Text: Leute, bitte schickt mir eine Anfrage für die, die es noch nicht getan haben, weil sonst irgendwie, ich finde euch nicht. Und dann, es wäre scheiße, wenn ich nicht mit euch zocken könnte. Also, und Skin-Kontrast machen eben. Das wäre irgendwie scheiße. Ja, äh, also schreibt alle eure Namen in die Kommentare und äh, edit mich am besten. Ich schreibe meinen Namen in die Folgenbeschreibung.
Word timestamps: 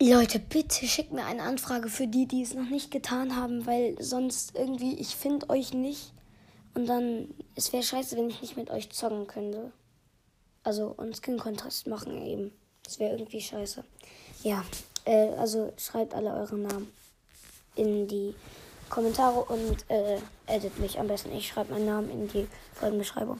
Leute, 0.00 0.38
bitte 0.38 0.86
schickt 0.86 1.12
mir 1.12 1.24
eine 1.24 1.42
Anfrage 1.42 1.88
für 1.88 2.06
die, 2.06 2.26
die 2.26 2.42
es 2.42 2.54
noch 2.54 2.68
nicht 2.68 2.92
getan 2.92 3.34
haben, 3.34 3.66
weil 3.66 4.00
sonst 4.00 4.54
irgendwie, 4.54 4.94
ich 4.94 5.16
finde 5.16 5.50
euch 5.50 5.74
nicht. 5.74 6.12
Und 6.74 6.86
dann, 6.86 7.34
es 7.56 7.72
wäre 7.72 7.82
scheiße, 7.82 8.16
wenn 8.16 8.30
ich 8.30 8.40
nicht 8.40 8.56
mit 8.56 8.70
euch 8.70 8.90
zocken 8.90 9.26
könnte. 9.26 9.72
Also, 10.62 10.94
und 10.96 11.16
Skin-Kontrast 11.16 11.88
machen 11.88 12.24
eben. 12.24 12.52
Das 12.84 13.00
wäre 13.00 13.12
irgendwie 13.12 13.40
scheiße. 13.40 13.82
Ja, 14.44 14.64
äh, 15.04 15.30
also 15.30 15.72
schreibt 15.76 16.14
alle 16.14 16.32
eure 16.32 16.56
Namen 16.56 16.92
in 17.74 18.06
die 18.06 18.36
Kommentare 18.88 19.44
und 19.44 19.84
äh, 19.88 20.18
edit 20.46 20.78
mich 20.78 20.98
am 20.98 21.08
besten. 21.08 21.32
Ich 21.32 21.48
schreibe 21.48 21.72
meinen 21.72 21.86
Namen 21.86 22.10
in 22.10 22.28
die 22.28 22.46
Folgenbeschreibung. 22.74 23.36